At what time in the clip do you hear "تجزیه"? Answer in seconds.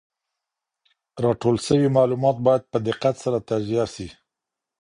3.49-3.85